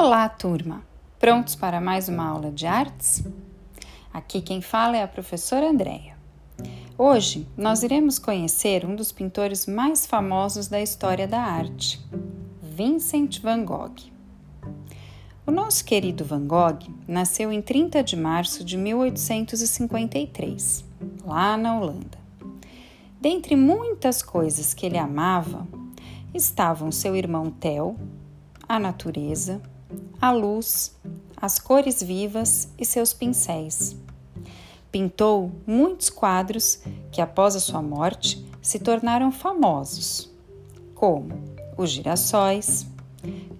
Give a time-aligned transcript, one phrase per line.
[0.00, 0.84] Olá, turma!
[1.18, 3.24] Prontos para mais uma aula de artes?
[4.14, 6.16] Aqui quem fala é a professora Andréia.
[6.96, 12.00] Hoje nós iremos conhecer um dos pintores mais famosos da história da arte,
[12.62, 13.96] Vincent van Gogh.
[15.44, 16.78] O nosso querido Van Gogh
[17.08, 20.84] nasceu em 30 de março de 1853,
[21.26, 22.18] lá na Holanda.
[23.20, 25.66] Dentre muitas coisas que ele amava,
[26.32, 27.96] estavam seu irmão Theo,
[28.68, 29.60] a natureza,
[30.20, 30.96] a luz,
[31.36, 33.96] as cores vivas e seus pincéis.
[34.90, 36.80] Pintou muitos quadros
[37.12, 40.30] que, após a sua morte, se tornaram famosos,
[40.94, 41.42] como
[41.76, 42.86] Os Girassóis,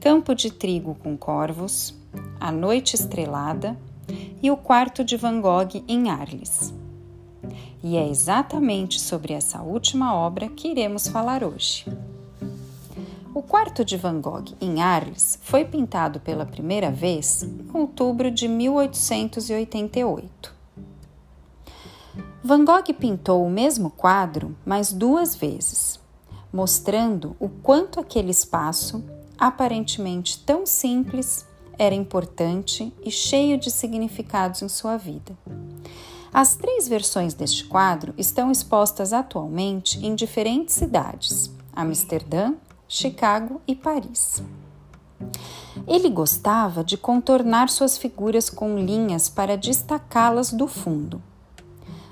[0.01, 1.95] Campo de Trigo com Corvos,
[2.41, 3.79] A Noite Estrelada
[4.43, 6.73] e O Quarto de Van Gogh em Arles.
[7.83, 11.85] E é exatamente sobre essa última obra que iremos falar hoje.
[13.39, 18.49] O quarto de Van Gogh, em Arles, foi pintado pela primeira vez em outubro de
[18.49, 20.53] 1888.
[22.43, 26.01] Van Gogh pintou o mesmo quadro mais duas vezes,
[26.53, 29.05] mostrando o quanto aquele espaço,
[29.39, 31.47] aparentemente tão simples,
[31.79, 35.39] era importante e cheio de significados em sua vida.
[36.33, 42.55] As três versões deste quadro estão expostas atualmente em diferentes cidades: Amsterdã,
[42.91, 44.43] Chicago e Paris.
[45.87, 51.23] Ele gostava de contornar suas figuras com linhas para destacá-las do fundo.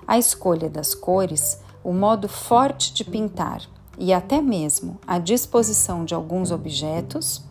[0.07, 3.63] A escolha das cores, o modo forte de pintar
[3.99, 7.43] e até mesmo a disposição de alguns objetos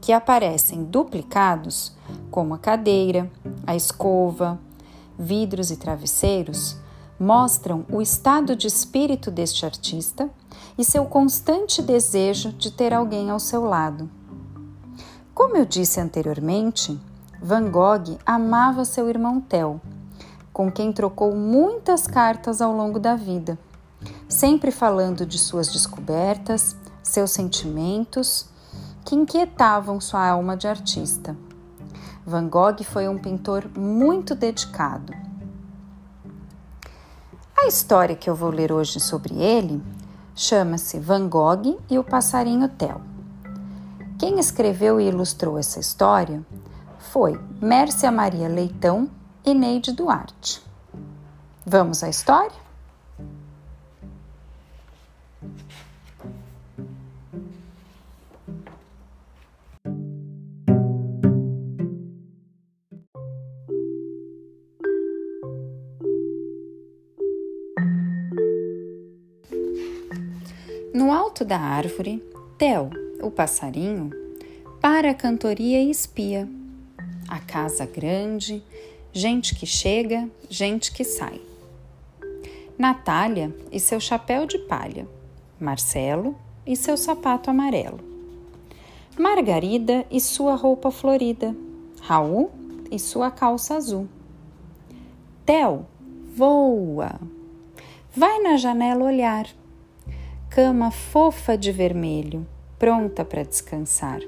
[0.00, 1.92] que aparecem duplicados,
[2.30, 3.30] como a cadeira,
[3.66, 4.58] a escova,
[5.18, 6.78] vidros e travesseiros,
[7.18, 10.30] mostram o estado de espírito deste artista
[10.76, 14.08] e seu constante desejo de ter alguém ao seu lado.
[15.34, 17.00] Como eu disse anteriormente,
[17.40, 19.80] Van Gogh amava seu irmão Theo,
[20.52, 23.58] com quem trocou muitas cartas ao longo da vida,
[24.28, 28.46] sempre falando de suas descobertas, seus sentimentos,
[29.04, 31.36] que inquietavam sua alma de artista.
[32.26, 35.30] Van Gogh foi um pintor muito dedicado
[37.62, 39.82] a história que eu vou ler hoje sobre ele
[40.40, 43.02] chama-se Van Gogh e o passarinho Theo.
[44.18, 46.42] Quem escreveu e ilustrou essa história
[46.98, 49.10] foi Mércia Maria Leitão
[49.44, 50.62] e Neide Duarte.
[51.66, 52.69] Vamos à história?
[70.92, 72.20] No alto da árvore,
[72.58, 72.90] Theo,
[73.22, 74.10] o passarinho,
[74.80, 76.48] para a cantoria e espia.
[77.28, 78.60] A casa grande,
[79.12, 81.40] gente que chega, gente que sai.
[82.76, 85.06] Natália e seu chapéu de palha,
[85.60, 86.34] Marcelo
[86.66, 88.00] e seu sapato amarelo,
[89.16, 91.54] Margarida e sua roupa florida,
[92.00, 92.50] Raul
[92.90, 94.08] e sua calça azul.
[95.46, 95.86] Theo
[96.34, 97.20] voa,
[98.12, 99.46] vai na janela olhar
[100.50, 102.44] cama fofa de vermelho,
[102.76, 104.18] pronta para descansar.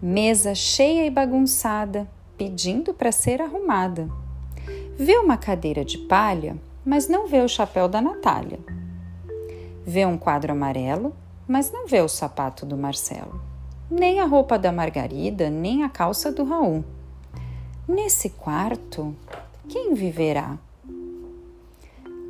[0.00, 2.08] Mesa cheia e bagunçada,
[2.38, 4.08] pedindo para ser arrumada.
[4.96, 8.58] Vê uma cadeira de palha, mas não vê o chapéu da Natália.
[9.84, 11.14] Vê um quadro amarelo,
[11.46, 13.38] mas não vê o sapato do Marcelo.
[13.90, 16.82] Nem a roupa da Margarida, nem a calça do Raul.
[17.86, 19.14] Nesse quarto,
[19.68, 20.56] quem viverá?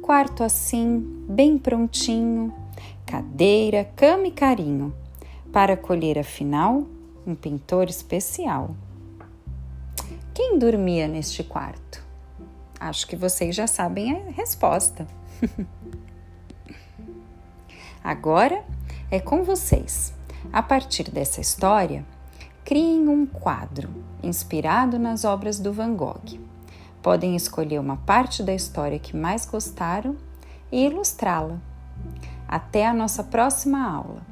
[0.02, 0.98] Quarto assim,
[1.28, 2.52] bem prontinho,
[3.08, 4.94] cadeira, cama e carinho,
[5.50, 6.86] para colher afinal
[7.26, 8.76] um pintor especial.
[10.34, 12.04] Quem dormia neste quarto?
[12.78, 15.06] Acho que vocês já sabem a resposta.
[18.04, 18.62] Agora
[19.10, 20.12] é com vocês.
[20.52, 22.04] A partir dessa história,
[22.62, 23.88] criem um quadro
[24.22, 26.38] inspirado nas obras do Van Gogh.
[27.02, 30.14] Podem escolher uma parte da história que mais gostaram
[30.70, 31.58] e ilustrá-la.
[32.48, 34.27] Até a nossa próxima aula!